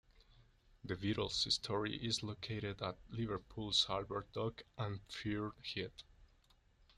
[0.83, 5.91] The Beatles Story is located at Liverpool's Albert Dock and Pier Head.